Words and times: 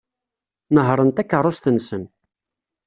Nehhṛen 0.73 1.09
takeṛṛust-nsen. 1.11 2.03